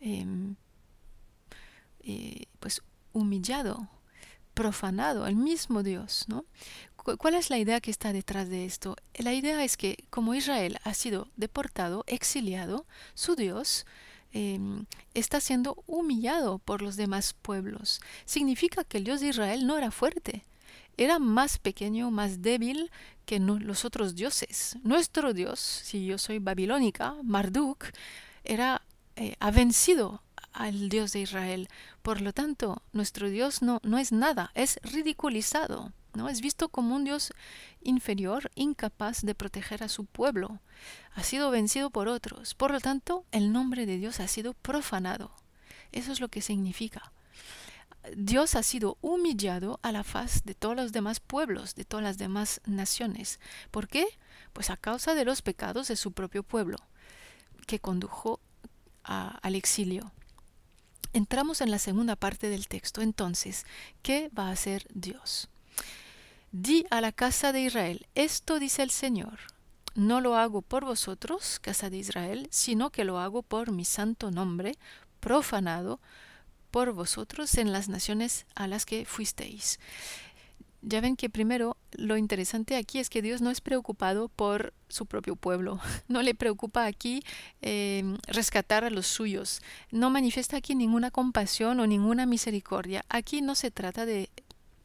em, 0.00 0.56
eh, 2.00 2.46
pues 2.58 2.80
humillado, 3.12 3.90
profanado, 4.54 5.26
el 5.26 5.36
mismo 5.36 5.82
Dios, 5.82 6.24
¿no? 6.28 6.44
¿Cuál 7.18 7.34
es 7.34 7.50
la 7.50 7.58
idea 7.58 7.82
que 7.82 7.90
está 7.90 8.14
detrás 8.14 8.48
de 8.48 8.64
esto? 8.64 8.96
La 9.18 9.34
idea 9.34 9.62
es 9.62 9.76
que 9.76 10.04
como 10.08 10.34
Israel 10.34 10.78
ha 10.84 10.94
sido 10.94 11.28
deportado, 11.36 12.02
exiliado, 12.06 12.86
su 13.12 13.36
Dios 13.36 13.84
em, 14.32 14.86
está 15.12 15.40
siendo 15.40 15.82
humillado 15.86 16.58
por 16.60 16.80
los 16.80 16.96
demás 16.96 17.34
pueblos. 17.34 18.00
Significa 18.24 18.84
que 18.84 18.96
el 18.96 19.04
Dios 19.04 19.20
de 19.20 19.28
Israel 19.28 19.66
no 19.66 19.76
era 19.76 19.90
fuerte, 19.90 20.44
era 20.96 21.18
más 21.18 21.58
pequeño, 21.58 22.10
más 22.10 22.40
débil 22.40 22.90
que 23.26 23.38
los 23.38 23.84
otros 23.84 24.14
dioses. 24.14 24.76
Nuestro 24.82 25.34
Dios, 25.34 25.60
si 25.60 26.06
yo 26.06 26.16
soy 26.16 26.38
babilónica, 26.38 27.16
Marduk, 27.22 27.84
era, 28.44 28.80
eh, 29.16 29.36
ha 29.40 29.50
vencido 29.50 30.22
al 30.54 30.88
Dios 30.88 31.12
de 31.12 31.20
Israel. 31.20 31.68
Por 32.02 32.20
lo 32.20 32.32
tanto, 32.32 32.82
nuestro 32.92 33.28
Dios 33.28 33.60
no, 33.60 33.80
no 33.82 33.98
es 33.98 34.12
nada, 34.12 34.50
es 34.54 34.78
ridiculizado. 34.82 35.92
¿no? 36.14 36.28
Es 36.28 36.40
visto 36.40 36.68
como 36.68 36.94
un 36.94 37.04
Dios 37.04 37.32
inferior, 37.82 38.50
incapaz 38.54 39.22
de 39.22 39.34
proteger 39.34 39.82
a 39.82 39.88
su 39.88 40.04
pueblo. 40.04 40.60
Ha 41.14 41.22
sido 41.22 41.50
vencido 41.50 41.90
por 41.90 42.08
otros. 42.08 42.54
Por 42.54 42.70
lo 42.70 42.80
tanto, 42.80 43.24
el 43.32 43.52
nombre 43.52 43.84
de 43.84 43.98
Dios 43.98 44.20
ha 44.20 44.28
sido 44.28 44.54
profanado. 44.54 45.32
Eso 45.92 46.12
es 46.12 46.20
lo 46.20 46.28
que 46.28 46.40
significa. 46.40 47.12
Dios 48.16 48.54
ha 48.54 48.62
sido 48.62 48.98
humillado 49.00 49.80
a 49.82 49.90
la 49.90 50.04
faz 50.04 50.42
de 50.44 50.54
todos 50.54 50.76
los 50.76 50.92
demás 50.92 51.20
pueblos, 51.20 51.74
de 51.74 51.84
todas 51.84 52.04
las 52.04 52.18
demás 52.18 52.60
naciones. 52.66 53.40
¿Por 53.70 53.88
qué? 53.88 54.06
Pues 54.52 54.70
a 54.70 54.76
causa 54.76 55.14
de 55.14 55.24
los 55.24 55.40
pecados 55.40 55.88
de 55.88 55.96
su 55.96 56.12
propio 56.12 56.42
pueblo, 56.42 56.76
que 57.66 57.80
condujo 57.80 58.40
al 59.02 59.54
exilio. 59.54 60.12
Entramos 61.14 61.60
en 61.60 61.70
la 61.70 61.78
segunda 61.78 62.16
parte 62.16 62.48
del 62.48 62.66
texto. 62.66 63.00
Entonces, 63.00 63.64
¿qué 64.02 64.32
va 64.36 64.48
a 64.48 64.50
hacer 64.50 64.88
Dios? 64.92 65.48
Di 66.50 66.86
a 66.90 67.00
la 67.00 67.12
casa 67.12 67.52
de 67.52 67.60
Israel, 67.60 68.06
esto 68.16 68.58
dice 68.58 68.82
el 68.82 68.90
Señor, 68.90 69.38
no 69.94 70.20
lo 70.20 70.34
hago 70.34 70.60
por 70.60 70.84
vosotros, 70.84 71.60
casa 71.60 71.88
de 71.88 71.98
Israel, 71.98 72.48
sino 72.50 72.90
que 72.90 73.04
lo 73.04 73.20
hago 73.20 73.42
por 73.42 73.70
mi 73.70 73.84
santo 73.84 74.32
nombre, 74.32 74.76
profanado 75.20 76.00
por 76.72 76.90
vosotros 76.90 77.58
en 77.58 77.72
las 77.72 77.88
naciones 77.88 78.44
a 78.56 78.66
las 78.66 78.84
que 78.84 79.04
fuisteis. 79.04 79.78
Ya 80.86 81.00
ven 81.00 81.16
que 81.16 81.30
primero 81.30 81.78
lo 81.92 82.18
interesante 82.18 82.76
aquí 82.76 82.98
es 82.98 83.08
que 83.08 83.22
Dios 83.22 83.40
no 83.40 83.50
es 83.50 83.62
preocupado 83.62 84.28
por 84.28 84.74
su 84.88 85.06
propio 85.06 85.34
pueblo, 85.34 85.80
no 86.08 86.20
le 86.20 86.34
preocupa 86.34 86.84
aquí 86.84 87.22
em, 87.62 88.18
rescatar 88.26 88.84
a 88.84 88.90
los 88.90 89.06
suyos, 89.06 89.62
no 89.90 90.10
manifiesta 90.10 90.58
aquí 90.58 90.74
ninguna 90.74 91.10
compasión 91.10 91.80
o 91.80 91.86
ninguna 91.86 92.26
misericordia. 92.26 93.02
Aquí 93.08 93.40
no 93.40 93.54
se 93.54 93.70
trata 93.70 94.04
de 94.04 94.28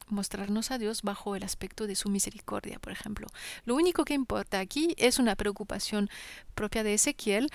mostrarnos 0.08 0.70
a 0.70 0.78
Dios 0.78 1.02
bajo 1.02 1.36
el 1.36 1.42
aspecto 1.42 1.86
de 1.86 1.94
su 1.94 2.08
misericordia, 2.08 2.78
por 2.78 2.92
ejemplo. 2.92 3.26
Lo 3.66 3.74
único 3.74 4.06
que 4.06 4.14
importa 4.14 4.58
aquí 4.58 4.94
es 4.96 5.18
una 5.18 5.36
preocupación 5.36 6.08
propia 6.54 6.82
de 6.82 6.94
Ezequiel. 6.94 7.50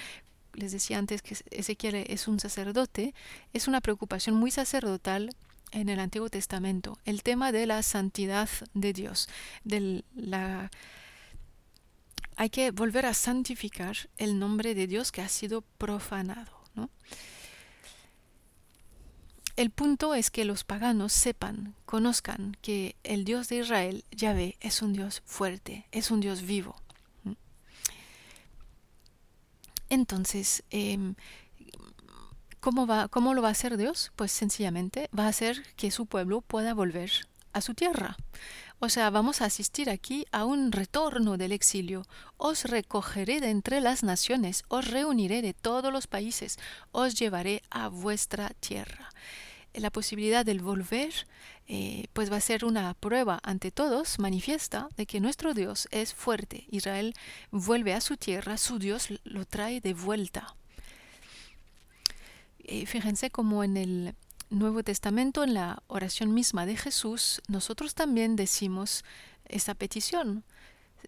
Les 0.53 0.71
decía 0.71 0.99
antes 0.99 1.23
que 1.23 1.35
Ezequiel 1.49 1.95
es 1.95 2.27
un 2.27 2.39
sacerdote, 2.39 3.15
es 3.53 3.67
una 3.67 3.81
preocupación 3.81 4.35
muy 4.35 4.51
sacerdotal 4.51 5.31
en 5.71 5.89
el 5.89 5.99
Antiguo 5.99 6.29
Testamento, 6.29 6.97
el 7.05 7.23
tema 7.23 7.51
de 7.51 7.65
la 7.65 7.83
santidad 7.83 8.49
de 8.73 8.93
Dios, 8.93 9.27
de 9.63 10.03
la 10.15 10.71
hay 12.37 12.49
que 12.49 12.71
volver 12.71 13.05
a 13.05 13.13
santificar 13.13 13.95
el 14.17 14.39
nombre 14.39 14.75
de 14.75 14.87
Dios 14.87 15.11
que 15.11 15.21
ha 15.21 15.29
sido 15.29 15.61
profanado. 15.61 16.51
¿no? 16.75 16.89
El 19.55 19.69
punto 19.69 20.13
es 20.15 20.31
que 20.31 20.43
los 20.43 20.65
paganos 20.65 21.13
sepan, 21.13 21.75
conozcan 21.85 22.57
que 22.61 22.97
el 23.03 23.23
Dios 23.23 23.47
de 23.47 23.59
Israel, 23.59 24.03
Yahvé, 24.11 24.57
es 24.59 24.81
un 24.81 24.91
Dios 24.91 25.23
fuerte, 25.25 25.87
es 25.91 26.11
un 26.11 26.19
Dios 26.19 26.41
vivo. 26.41 26.75
Entonces, 29.87 30.63
em, 30.71 31.15
¿cómo, 32.65 32.87
va, 32.87 33.09
¿cómo 33.09 33.35
lo 33.35 33.43
va 33.43 33.49
a 33.49 33.51
hacer 33.51 33.77
Dios? 33.77 34.11
Pues 34.15 34.31
sencillamente 34.31 35.07
va 35.17 35.25
a 35.25 35.29
hacer 35.29 35.61
que 35.75 35.91
su 35.91 36.07
pueblo 36.07 36.41
pueda 36.41 36.73
volver 36.73 37.11
a 37.53 37.61
su 37.61 37.75
tierra. 37.75 38.17
O 38.79 38.89
sea, 38.89 39.11
vamos 39.11 39.41
a 39.41 39.45
asistir 39.45 39.87
aquí 39.87 40.25
a 40.31 40.45
un 40.45 40.71
retorno 40.71 41.37
del 41.37 41.51
exilio. 41.51 42.07
Os 42.37 42.63
recogeré 42.63 43.39
de 43.39 43.51
entre 43.51 43.81
las 43.81 44.01
naciones, 44.01 44.63
os 44.67 44.89
reuniré 44.89 45.43
de 45.43 45.53
todos 45.53 45.93
los 45.93 46.07
países, 46.07 46.57
os 46.91 47.13
llevaré 47.13 47.61
a 47.69 47.87
vuestra 47.87 48.49
tierra 48.59 49.11
la 49.73 49.91
posibilidad 49.91 50.45
del 50.45 50.61
volver, 50.61 51.27
eh, 51.67 52.07
pues 52.13 52.31
va 52.31 52.37
a 52.37 52.41
ser 52.41 52.65
una 52.65 52.93
prueba 52.93 53.39
ante 53.43 53.69
todos, 53.71 54.19
manifiesta, 54.19 54.87
de 54.95 55.05
que 55.05 55.19
nuestro 55.19 55.53
Dios 55.53 55.87
es 55.91 56.13
fuerte. 56.13 56.65
Israel 56.71 57.13
vuelve 57.51 57.93
a 57.93 57.99
su 57.99 58.17
tierra, 58.17 58.57
su 58.57 58.79
Dios 58.79 59.09
lo 59.23 59.45
trae 59.45 59.81
de 59.81 59.93
vuelta. 59.93 60.55
Eh, 62.67 62.85
fíjense 62.87 63.29
como 63.29 63.63
en 63.63 63.77
el 63.77 64.15
Nuevo 64.49 64.83
Testamento, 64.83 65.43
en 65.43 65.53
la 65.53 65.83
oración 65.87 66.33
misma 66.33 66.65
de 66.65 66.75
Jesús, 66.75 67.41
nosotros 67.47 67.93
también 67.93 68.35
decimos 68.35 69.03
esta 69.45 69.75
petición, 69.75 70.43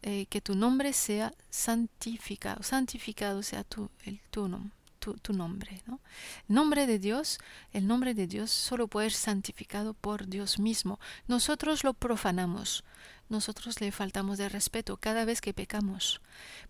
eh, 0.04 0.28
que 0.28 0.42
tu 0.42 0.56
nombre 0.56 0.94
sea 0.94 1.34
santificado, 1.50 2.62
santificado 2.62 3.42
sea 3.42 3.64
tu, 3.64 3.90
el, 4.06 4.22
tu 4.30 4.48
nombre 4.48 4.72
tu, 5.00 5.34
nombre. 5.34 5.82
¿no? 5.86 6.00
Nombre 6.48 6.86
de 6.86 7.00
Dios, 7.00 7.40
el 7.72 7.88
nombre 7.88 8.14
de 8.14 8.28
Dios 8.28 8.52
solo 8.52 8.88
puede 8.88 9.10
ser 9.10 9.20
santificado 9.20 9.94
por 9.94 10.28
Dios 10.28 10.60
mismo. 10.60 11.00
Nosotros 11.28 11.84
lo 11.84 11.94
profanamos, 11.94 12.84
nosotros 13.30 13.80
le 13.82 13.92
faltamos 13.92 14.38
de 14.38 14.50
respeto 14.50 14.98
cada 14.98 15.26
vez 15.26 15.42
que 15.42 15.54
pecamos. 15.54 16.22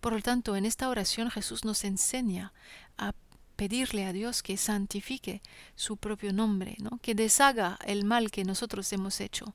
Por 0.02 0.14
lo 0.14 0.22
tanto, 0.22 0.56
en 0.56 0.66
esta 0.66 0.90
oración 0.90 1.32
Jesús 1.32 1.66
nos 1.66 1.84
enseña 1.84 2.54
a 2.98 3.14
pedirle 3.58 4.06
a 4.06 4.14
Dios 4.14 4.44
que 4.44 4.56
santifique 4.56 5.42
su 5.76 5.98
propio 5.98 6.32
nombre, 6.32 6.78
¿no? 6.80 7.00
que 7.02 7.16
deshaga 7.16 7.78
el 7.86 8.06
mal 8.06 8.32
que 8.32 8.46
nosotros 8.46 8.94
hemos 8.94 9.20
hecho. 9.20 9.54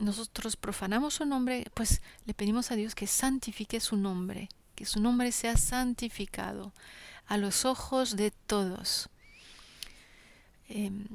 Nosotros 0.00 0.56
profanamos 0.56 1.14
su 1.14 1.26
nombre, 1.26 1.66
pues 1.74 2.02
le 2.24 2.34
pedimos 2.34 2.70
a 2.70 2.76
Dios 2.76 2.94
que 2.94 3.06
santifique 3.06 3.78
su 3.78 3.96
nombre, 3.96 4.48
que 4.74 4.86
su 4.86 5.00
nombre 5.00 5.30
sea 5.32 5.56
santificado 5.56 6.72
a 7.26 7.36
los 7.36 7.64
ojos 7.64 8.16
de 8.16 8.30
todos. 8.30 9.08
Em, 10.68 11.06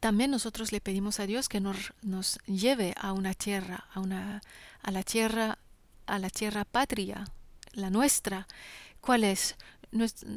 también 0.00 0.30
nosotros 0.30 0.72
le 0.72 0.80
pedimos 0.80 1.20
a 1.20 1.26
Dios 1.26 1.48
que 1.48 1.60
nos, 1.60 1.92
nos 2.02 2.38
lleve 2.46 2.94
a 2.98 3.12
una 3.12 3.34
tierra, 3.34 3.86
a, 3.92 4.00
una, 4.00 4.40
a 4.82 4.90
la 4.90 5.02
tierra, 5.02 5.58
a 6.06 6.18
la 6.18 6.30
tierra 6.30 6.64
patria, 6.64 7.26
la 7.72 7.90
nuestra. 7.90 8.46
¿Cuál 9.00 9.24
es? 9.24 9.56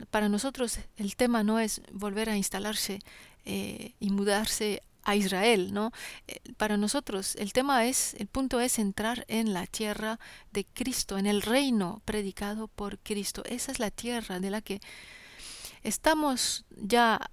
Para 0.09 0.29
nosotros 0.29 0.79
el 0.97 1.15
tema 1.15 1.43
no 1.43 1.59
es 1.59 1.81
volver 1.91 2.29
a 2.29 2.37
instalarse 2.37 2.99
eh, 3.45 3.93
y 3.99 4.09
mudarse 4.09 4.81
a 5.03 5.15
Israel, 5.15 5.73
¿no? 5.73 5.91
Eh, 6.27 6.39
para 6.57 6.77
nosotros 6.77 7.35
el 7.37 7.53
tema 7.53 7.85
es, 7.85 8.13
el 8.15 8.27
punto 8.27 8.59
es 8.59 8.79
entrar 8.79 9.25
en 9.27 9.53
la 9.53 9.65
tierra 9.65 10.19
de 10.51 10.65
Cristo, 10.65 11.17
en 11.17 11.25
el 11.25 11.41
reino 11.41 12.01
predicado 12.05 12.67
por 12.67 12.99
Cristo. 12.99 13.43
Esa 13.45 13.71
es 13.71 13.79
la 13.79 13.91
tierra 13.91 14.39
de 14.39 14.49
la 14.49 14.61
que 14.61 14.81
estamos 15.83 16.65
ya 16.71 17.29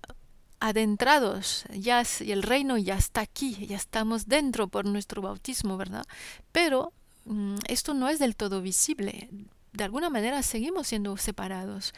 adentrados, 0.61 1.65
ya 1.71 2.03
y 2.21 2.33
el 2.33 2.43
reino 2.43 2.79
ya 2.79 2.97
está 2.97 3.21
aquí, 3.21 3.67
ya 3.67 3.77
estamos 3.77 4.27
dentro 4.27 4.69
por 4.69 4.87
nuestro 4.87 5.21
bautismo, 5.23 5.77
¿verdad? 5.77 6.07
Pero 6.53 6.93
mm, 7.25 7.57
esto 7.69 7.95
no 7.95 8.09
es 8.09 8.19
del 8.19 8.37
todo 8.37 8.63
visible. 8.63 9.29
De 9.77 9.85
alguna 9.85 10.11
manera 10.11 10.43
seguimos 10.43 10.89
siendo 10.89 11.17
separados 11.17 11.93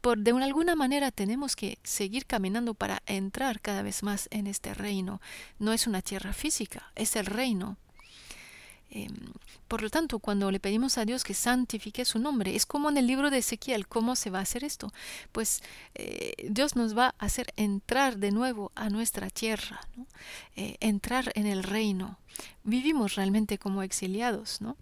por, 0.00 0.18
de 0.18 0.30
alguna 0.30 0.74
manera 0.74 1.10
tenemos 1.10 1.56
que 1.56 1.78
seguir 1.82 2.26
caminando 2.26 2.74
para 2.74 3.02
entrar 3.06 3.60
cada 3.60 3.82
vez 3.82 4.02
más 4.02 4.28
en 4.30 4.46
este 4.46 4.74
reino. 4.74 5.20
No 5.58 5.72
es 5.72 5.86
una 5.86 6.02
tierra 6.02 6.32
física, 6.32 6.92
es 6.94 7.16
el 7.16 7.26
reino. 7.26 7.76
Em, 8.90 9.14
por 9.68 9.80
lo 9.80 9.88
tanto, 9.88 10.18
cuando 10.18 10.50
le 10.50 10.60
pedimos 10.60 10.98
a 10.98 11.06
Dios 11.06 11.24
que 11.24 11.32
santifique 11.32 12.04
su 12.04 12.18
nombre, 12.18 12.54
es 12.54 12.66
como 12.66 12.90
en 12.90 12.98
el 12.98 13.06
libro 13.06 13.30
de 13.30 13.38
Ezequiel, 13.38 13.88
¿cómo 13.88 14.16
se 14.16 14.28
va 14.28 14.40
a 14.40 14.42
hacer 14.42 14.64
esto? 14.64 14.92
Pues 15.32 15.62
eh, 15.94 16.34
Dios 16.50 16.76
nos 16.76 16.96
va 16.96 17.14
a 17.18 17.24
hacer 17.24 17.54
entrar 17.56 18.18
de 18.18 18.32
nuevo 18.32 18.70
a 18.74 18.90
nuestra 18.90 19.30
tierra, 19.30 19.80
eh, 20.56 20.76
entrar 20.80 21.32
en 21.34 21.46
el 21.46 21.62
reino. 21.62 22.18
Vivimos 22.64 23.14
realmente 23.14 23.56
como 23.56 23.82
exiliados, 23.82 24.60
¿no? 24.60 24.76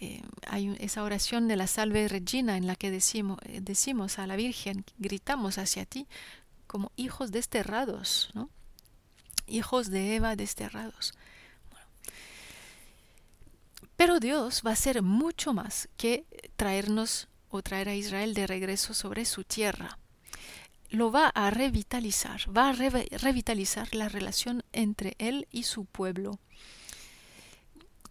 Eh, 0.00 0.22
hay 0.46 0.76
esa 0.78 1.02
oración 1.02 1.48
de 1.48 1.56
la 1.56 1.66
Salve 1.66 2.08
Regina 2.08 2.56
en 2.56 2.66
la 2.66 2.76
que 2.76 2.90
decimos, 2.90 3.38
decimos 3.60 4.18
a 4.18 4.26
la 4.26 4.36
Virgen, 4.36 4.84
gritamos 4.98 5.58
hacia 5.58 5.86
ti 5.86 6.06
como 6.66 6.92
hijos 6.96 7.32
desterrados, 7.32 8.30
¿no? 8.34 8.50
hijos 9.46 9.90
de 9.90 10.16
Eva 10.16 10.36
desterrados. 10.36 11.14
Pero 13.96 14.20
Dios 14.20 14.62
va 14.64 14.70
a 14.70 14.74
hacer 14.74 15.02
mucho 15.02 15.54
más 15.54 15.88
que 15.96 16.26
traernos 16.56 17.28
o 17.48 17.62
traer 17.62 17.88
a 17.88 17.94
Israel 17.94 18.34
de 18.34 18.46
regreso 18.46 18.92
sobre 18.92 19.24
su 19.24 19.44
tierra. 19.44 19.98
Lo 20.90 21.10
va 21.10 21.28
a 21.28 21.50
revitalizar, 21.50 22.42
va 22.54 22.68
a 22.68 22.72
revitalizar 22.72 23.94
la 23.94 24.08
relación 24.08 24.62
entre 24.72 25.16
Él 25.18 25.48
y 25.50 25.62
su 25.62 25.84
pueblo. 25.84 26.38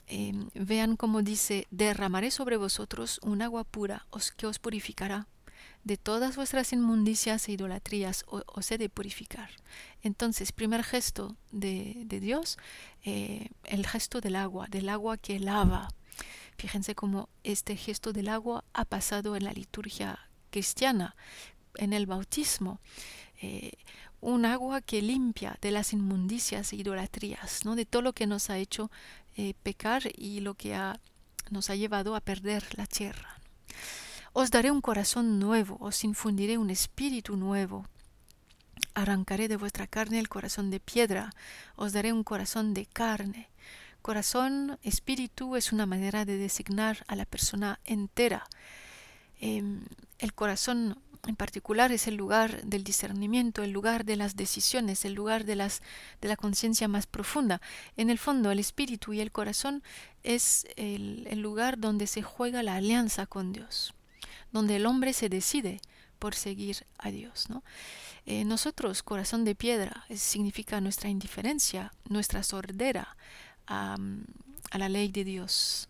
Em, 0.07 0.49
vean 0.53 0.97
cómo 0.97 1.21
dice, 1.21 1.67
derramaré 1.71 2.29
sobre 2.31 2.57
vosotros 2.57 3.19
un 3.23 3.41
agua 3.41 3.63
pura 3.63 4.05
os, 4.11 4.31
que 4.31 4.45
os 4.45 4.59
purificará 4.59 5.27
de 5.85 5.97
todas 5.97 6.35
vuestras 6.35 6.73
inmundicias 6.73 7.47
e 7.47 7.53
idolatrías 7.53 8.25
os 8.27 8.71
he 8.71 8.77
de 8.77 8.89
purificar. 8.89 9.51
Entonces, 10.01 10.51
primer 10.51 10.83
gesto 10.83 11.37
de, 11.51 12.05
Dios, 12.09 12.57
eh, 13.03 13.49
el 13.63 13.85
gesto 13.85 14.19
del 14.19 14.35
agua, 14.35 14.65
del 14.67 14.89
agua 14.89 15.17
que 15.17 15.39
lava. 15.39 15.89
Fíjense 16.57 16.95
cómo 16.95 17.29
este 17.43 17.77
gesto 17.77 18.13
del 18.13 18.29
agua 18.29 18.63
ha 18.73 18.85
pasado 18.85 19.35
en 19.35 19.43
la 19.43 19.53
liturgia 19.53 20.19
cristiana, 20.49 21.15
en 21.75 21.93
el 21.93 22.07
bautismo. 22.07 22.79
Eh, 23.41 23.73
un 24.21 24.45
agua 24.45 24.81
que 24.81 25.03
limpia 25.03 25.59
de 25.61 25.69
las 25.69 25.93
inmundicias 25.93 26.73
e 26.73 26.77
idolatrías, 26.77 27.63
¿no? 27.63 27.75
de 27.75 27.85
todo 27.85 28.01
lo 28.01 28.13
que 28.13 28.25
nos 28.25 28.49
ha 28.49 28.57
hecho 28.57 28.89
eh, 29.35 29.53
pecar 29.63 30.03
y 30.15 30.39
lo 30.39 30.53
que 30.53 30.75
ha, 30.75 30.99
nos 31.49 31.69
ha 31.69 31.75
llevado 31.75 32.15
a 32.15 32.21
perder 32.21 32.63
la 32.77 32.85
tierra. 32.85 33.39
Os 34.33 34.51
daré 34.51 34.71
un 34.71 34.81
corazón 34.81 35.39
nuevo, 35.39 35.77
os 35.79 36.03
infundiré 36.03 36.57
un 36.57 36.69
espíritu 36.69 37.37
nuevo. 37.37 37.87
Arrancaré 38.93 39.47
de 39.47 39.57
vuestra 39.57 39.87
carne 39.87 40.19
el 40.19 40.29
corazón 40.29 40.69
de 40.71 40.79
piedra, 40.79 41.31
os 41.75 41.93
daré 41.93 42.11
un 42.11 42.23
corazón 42.23 42.73
de 42.73 42.85
carne. 42.85 43.49
Corazón, 44.01 44.77
espíritu 44.83 45.55
es 45.55 45.71
una 45.71 45.85
manera 45.85 46.25
de 46.25 46.37
designar 46.37 47.03
a 47.07 47.15
la 47.15 47.25
persona 47.25 47.79
entera. 47.85 48.45
Em, 49.39 49.85
el 50.19 50.33
corazón 50.33 51.01
en 51.27 51.35
particular 51.35 51.91
es 51.91 52.07
el 52.07 52.15
lugar 52.15 52.63
del 52.63 52.83
discernimiento, 52.83 53.63
el 53.63 53.71
lugar 53.71 54.05
de 54.05 54.15
las 54.15 54.35
decisiones, 54.35 55.05
el 55.05 55.13
lugar 55.13 55.45
de, 55.45 55.55
la 55.55 56.35
conciencia 56.37 56.87
más 56.87 57.07
profunda. 57.07 57.61
En 57.97 58.09
el 58.09 58.19
fondo, 58.19 58.51
el 58.51 58.59
espíritu 58.59 59.13
y 59.13 59.21
el 59.21 59.31
corazón 59.31 59.83
es 60.23 60.67
el, 60.75 61.27
el 61.29 61.41
lugar 61.41 61.79
donde 61.79 62.07
se 62.07 62.21
juega 62.21 62.63
la 62.63 62.75
alianza 62.75 63.25
con 63.25 63.53
Dios 63.53 63.93
donde 64.55 64.77
el 64.77 64.85
hombre 64.85 65.11
se 65.11 65.27
decide 65.27 65.81
por 66.17 66.33
seguir 66.33 66.85
a 66.97 67.11
Dios. 67.11 67.49
¿no? 67.49 67.61
Eh, 68.25 68.45
nosotros, 68.45 69.03
corazón 69.03 69.43
de 69.43 69.53
piedra, 69.53 70.05
significa 70.15 70.79
nuestra 70.79 71.09
indiferencia, 71.09 71.93
nuestra 72.07 72.41
sordera 72.41 73.17
a, 73.67 73.97
la 74.71 74.89
ley 74.89 75.09
de 75.09 75.25
Dios. 75.25 75.89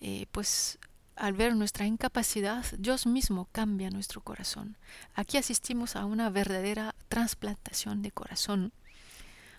Eh, 0.00 0.26
pues 0.32 0.78
al 1.16 1.32
ver 1.32 1.56
nuestra 1.56 1.86
incapacidad, 1.86 2.64
Dios 2.78 3.06
mismo 3.06 3.48
cambia 3.50 3.90
nuestro 3.90 4.20
corazón. 4.20 4.76
Aquí 5.14 5.38
asistimos 5.38 5.96
a 5.96 6.04
una 6.04 6.30
verdadera 6.30 6.94
transplantación 7.08 8.02
de 8.02 8.12
corazón. 8.12 8.72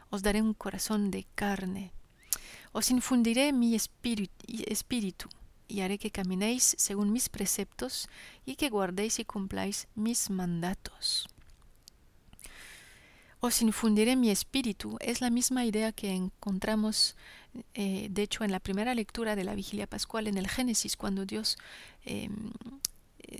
Os 0.10 0.22
daré 0.22 0.42
un 0.42 0.54
corazón 0.54 1.12
de 1.12 1.26
carne. 1.36 1.92
Os 2.72 2.92
infundiré 2.92 3.54
mi 3.54 3.76
espíritu 3.76 5.30
y 5.68 5.82
haré 5.82 5.98
que 5.98 6.12
caminéis 6.12 6.76
según 6.78 7.12
mis 7.12 7.28
preceptos 7.28 8.08
y 8.46 8.56
que 8.56 8.70
guardéis 8.70 9.20
y 9.20 9.26
cumpláis 9.26 9.88
mis 9.96 10.30
mandatos. 10.30 11.28
Os 13.48 13.62
infundiré 13.62 14.18
mi 14.18 14.30
espíritu 14.30 14.98
es 15.00 15.22
la 15.22 15.30
misma 15.30 15.64
idea 15.64 15.94
que 15.94 16.12
encontramos, 16.12 17.16
eh, 17.76 18.10
de 18.12 18.24
hecho, 18.24 18.44
en 18.44 18.52
la 18.52 18.60
primera 18.60 18.94
lectura 18.94 19.38
de 19.38 19.46
la 19.46 19.56
vigilia 19.56 19.88
pascual 19.88 20.28
en 20.28 20.38
el 20.38 20.50
Génesis, 20.50 20.98
cuando 20.98 21.26
Dios 21.26 21.58
em, 22.04 22.52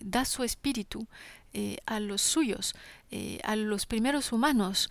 da 0.04 0.24
su 0.24 0.46
espíritu 0.46 1.08
eh, 1.52 1.80
a 1.86 2.00
los 2.00 2.22
suyos, 2.22 2.74
eh, 3.12 3.42
a 3.44 3.58
los 3.58 3.86
primeros 3.86 4.32
humanos. 4.32 4.90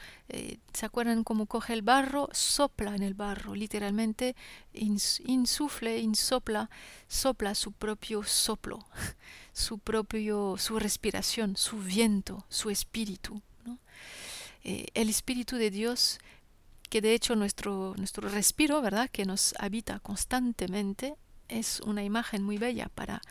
¿Se 0.75 0.85
acuerdan 0.85 1.25
cómo 1.25 1.47
coge 1.47 1.73
el 1.73 1.81
barro? 1.81 2.29
Sopla 2.33 2.95
en 2.95 3.03
el 3.03 3.15
barro, 3.15 3.55
literalmente 3.55 4.37
insufle, 4.75 5.99
insopla, 5.99 6.69
sopla 7.09 7.55
su 7.55 7.73
propio 7.73 8.23
soplo, 8.23 8.87
su 9.55 9.79
propio, 9.79 10.57
su 10.59 10.79
respiración, 10.79 11.57
su 11.57 11.79
viento, 11.79 12.45
su 12.51 12.69
espíritu. 12.69 13.41
El 14.95 15.09
espíritu 15.09 15.57
de 15.57 15.71
Dios 15.71 16.19
que 16.89 17.01
de 17.01 17.15
hecho 17.15 17.37
nuestro, 17.37 17.95
nuestro 17.97 18.29
respiro, 18.29 18.81
¿verdad? 18.81 19.11
Que 19.11 19.25
nos 19.25 19.55
habita 19.59 19.99
constantemente, 20.01 21.15
es 21.49 21.81
una 21.81 22.03
imagen 22.05 22.43
muy 22.43 22.59
bella 22.59 22.89
para 22.95 23.23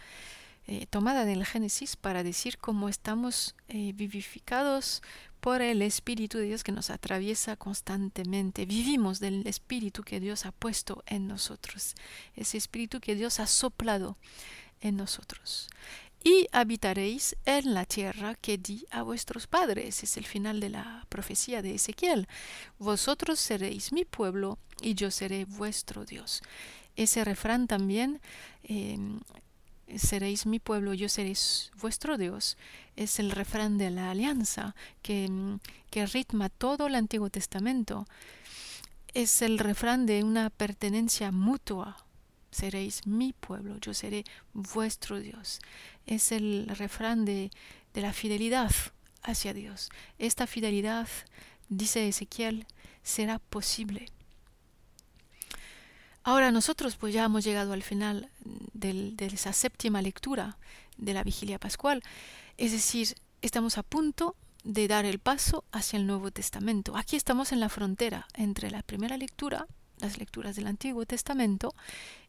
eh, 0.68 0.88
tomada 0.90 1.26
del 1.26 1.46
Génesis 1.46 1.96
para 1.96 2.24
decir 2.24 2.58
cómo 2.58 2.90
estamos 2.90 3.56
eh, 3.68 3.94
vivificados 3.94 5.04
por 5.40 5.62
el 5.62 5.82
Espíritu 5.82 6.40
de 6.40 6.46
Dios 6.46 6.64
que 6.64 6.72
nos 6.72 6.90
atraviesa 6.90 7.56
constantemente. 7.56 8.66
Vivimos 8.66 9.20
del 9.20 9.46
Espíritu 9.46 10.02
que 10.04 10.20
Dios 10.20 10.46
ha 10.46 10.52
puesto 10.52 11.04
en 11.06 11.28
nosotros, 11.28 11.96
ese 12.36 12.58
Espíritu 12.58 13.00
que 13.00 13.16
Dios 13.16 13.40
ha 13.40 13.48
soplado 13.48 14.18
en 14.82 14.96
nosotros. 14.98 15.70
Y 16.26 16.48
habitaréis 16.52 17.36
en 17.46 17.76
la 17.76 17.86
tierra 17.86 18.34
que 18.34 18.58
di 18.58 18.88
a 18.90 19.04
vuestros 19.04 19.46
padres. 19.46 20.02
Es 20.02 20.18
el 20.18 20.26
final 20.26 20.60
de 20.60 20.70
la 20.72 21.06
profecía 21.08 21.62
de 21.62 21.76
Ezequiel. 21.76 22.28
Vosotros 22.80 23.40
seréis 23.40 23.94
mi 23.94 24.06
pueblo 24.06 24.58
y 24.82 24.96
yo 24.96 25.12
seré 25.12 25.46
vuestro 25.46 26.04
Dios. 26.04 26.42
Ese 26.96 27.24
refrán 27.24 27.68
también 27.68 28.22
em, 28.64 29.20
seréis 29.98 30.48
mi 30.48 30.60
pueblo, 30.60 30.96
yo 30.96 31.10
seré 31.10 31.34
vuestro 31.80 32.18
Dios, 32.18 32.58
es 32.96 33.20
el 33.20 33.30
refrán 33.30 33.78
de 33.78 33.92
la 33.92 34.10
alianza 34.10 34.76
que, 35.04 35.28
mm, 35.30 35.60
que 35.92 36.08
ritma 36.08 36.50
todo 36.50 36.88
el 36.88 36.96
Antiguo 36.96 37.30
Testamento. 37.30 38.08
Es 39.14 39.44
el 39.44 39.60
refrán 39.60 40.08
de 40.08 40.24
una 40.24 40.50
pertenencia 40.50 41.32
mutua. 41.32 41.98
Seréis 42.52 43.06
mi 43.06 43.34
pueblo, 43.34 43.78
yo 43.80 43.94
seré 43.94 44.24
vuestro 44.54 45.20
Dios. 45.20 45.60
Es 46.06 46.32
el 46.32 46.68
refrán 46.68 47.26
de, 47.26 47.52
de 47.94 48.02
la 48.02 48.14
fidelidad 48.14 48.72
hacia 49.24 49.54
Dios. 49.54 49.90
Esta 50.20 50.48
fidelidad, 50.48 51.08
dice 51.70 52.08
Ezequiel, 52.08 52.66
será 53.04 53.40
posible 53.40 54.12
Ahora 56.26 56.52
nosotros 56.52 56.96
pues 56.96 57.14
ya 57.14 57.26
hemos 57.26 57.44
llegado 57.44 57.72
al 57.72 57.84
final 57.84 58.32
de 58.74 59.14
esa 59.20 59.54
séptima 59.54 60.02
lectura 60.02 60.58
de 60.98 61.14
la 61.14 61.24
vigilia 61.24 61.60
pascual, 61.60 62.02
es 62.58 62.72
decir, 62.72 63.14
estamos 63.44 63.78
a 63.78 63.84
punto 63.84 64.36
de 64.64 64.88
dar 64.88 65.06
el 65.06 65.20
paso 65.20 65.66
hacia 65.72 65.98
el 65.98 66.08
Nuevo 66.08 66.32
Testamento. 66.32 66.98
Aquí 66.98 67.16
estamos 67.16 67.52
en 67.52 67.60
la 67.60 67.70
frontera 67.70 68.26
entre 68.34 68.72
la 68.72 68.82
primera 68.82 69.18
lectura, 69.18 69.68
las 70.00 70.18
lecturas 70.18 70.56
del 70.56 70.66
Antiguo 70.66 71.06
Testamento, 71.06 71.76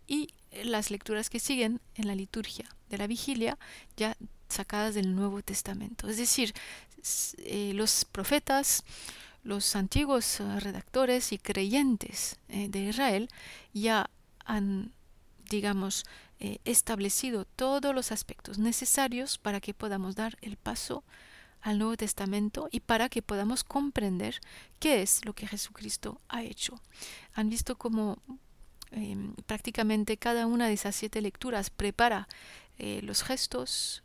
y 0.07 0.29
las 0.65 0.91
lecturas 0.91 1.31
que 1.31 1.41
siguen 1.41 1.81
en 1.95 2.07
la 2.07 2.15
liturgia 2.15 2.69
de 2.89 2.99
la 2.99 3.07
vigilia, 3.07 3.59
ya 3.97 4.17
sacadas 4.49 4.95
del 4.95 5.15
Nuevo 5.15 5.43
Testamento. 5.43 6.09
Es 6.09 6.17
decir, 6.17 6.55
eh, 7.39 7.73
los 7.75 8.05
profetas, 8.05 8.83
los 9.45 9.77
antiguos 9.77 10.41
eh, 10.41 10.61
redactores 10.61 11.33
y 11.33 11.39
creyentes 11.39 12.37
eh, 12.49 12.69
de 12.69 12.81
Israel 12.81 13.29
ya 13.73 14.11
han, 14.45 14.93
digamos, 15.51 16.05
establecido 16.67 17.47
todos 17.47 17.95
los 17.95 18.13
aspectos 18.13 18.59
necesarios 18.59 19.39
para 19.39 19.59
que 19.59 19.73
podamos 19.73 20.17
dar 20.17 20.37
el 20.43 20.59
paso 20.59 21.03
al 21.63 21.79
Nuevo 21.79 21.97
Testamento 21.97 22.69
y 22.71 22.81
para 22.81 23.09
que 23.09 23.23
podamos 23.23 23.65
comprender 23.65 24.39
qué 24.79 25.01
es 25.01 25.25
lo 25.25 25.33
que 25.33 25.47
Jesucristo 25.47 26.21
ha 26.29 26.43
hecho. 26.43 26.79
Han 27.33 27.49
visto 27.49 27.79
cómo 27.79 28.19
em, 28.93 29.35
prácticamente 29.47 30.17
cada 30.17 30.47
una 30.47 30.69
de 30.69 30.75
esas 30.75 30.95
siete 30.97 31.21
lecturas 31.21 31.71
prepara 31.71 32.29
los 32.79 33.23
gestos, 33.23 34.03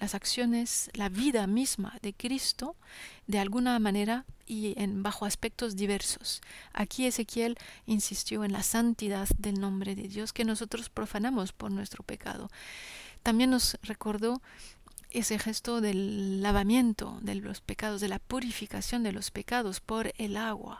las 0.00 0.14
acciones, 0.14 0.90
la 0.94 1.08
vida 1.08 1.46
misma 1.46 1.98
de 2.02 2.14
Cristo 2.14 2.74
de 3.26 3.38
alguna 3.38 3.78
manera 3.78 4.24
y 4.46 4.74
en 4.80 5.02
bajo 5.02 5.26
aspectos 5.26 5.76
diversos. 5.76 6.40
Aquí 6.72 7.06
Ezequiel 7.06 7.58
insistió 7.86 8.42
en 8.42 8.52
la 8.52 8.62
santidad 8.62 9.28
del 9.38 9.60
nombre 9.60 9.94
de 9.94 10.08
Dios 10.08 10.32
que 10.32 10.44
nosotros 10.44 10.88
profanamos 10.88 11.52
por 11.52 11.70
nuestro 11.70 12.02
pecado. 12.02 12.50
También 13.22 13.50
nos 13.50 13.78
recordó 13.82 14.40
ese 15.12 15.38
gesto 15.38 15.80
del 15.80 16.42
lavamiento 16.42 17.18
de 17.22 17.34
los 17.34 17.60
pecados, 17.60 18.00
de 18.00 18.08
la 18.08 18.18
purificación 18.18 19.02
de 19.02 19.12
los 19.12 19.30
pecados 19.30 19.80
por 19.80 20.12
el 20.18 20.36
agua. 20.36 20.78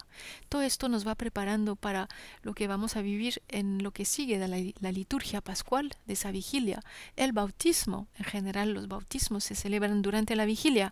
Todo 0.49 0.63
esto 0.63 0.89
nos 0.89 1.07
va 1.07 1.15
preparando 1.15 1.77
para 1.77 2.09
lo 2.43 2.55
que 2.55 2.67
vamos 2.67 2.97
a 2.97 3.03
vivir 3.03 3.43
en 3.49 3.83
lo 3.83 3.91
que 3.91 4.05
sigue 4.05 4.39
de 4.39 4.49
la, 4.49 4.93
liturgia 4.93 5.41
pascual 5.41 5.97
de 6.07 6.13
esa 6.13 6.31
vigilia. 6.31 6.81
El 7.17 7.33
bautismo, 7.33 8.07
en 8.19 8.25
general 8.25 8.73
los 8.73 8.89
bautismos 8.89 9.45
se 9.45 9.55
celebran 9.55 10.03
durante 10.03 10.37
la 10.37 10.45
vigilia, 10.45 10.91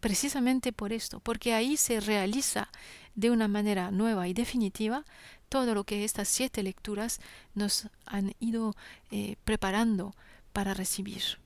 precisamente 0.00 0.72
por 0.72 0.92
esto, 0.92 1.20
porque 1.20 1.54
ahí 1.54 1.76
se 1.76 2.00
realiza 2.00 2.68
de 3.14 3.30
una 3.30 3.48
manera 3.48 3.90
nueva 3.90 4.28
y 4.28 4.32
definitiva 4.32 5.04
todo 5.48 5.74
lo 5.74 5.84
que 5.84 6.04
estas 6.04 6.28
siete 6.28 6.62
lecturas 6.62 7.20
nos 7.54 7.88
han 8.06 8.34
ido 8.38 8.74
eh, 9.10 9.36
preparando 9.44 10.14
para 10.52 10.74
recibir. 10.74 11.38